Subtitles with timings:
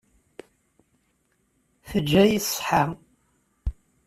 [1.89, 2.83] Teǧǧa-yi ṣṣeḥḥa.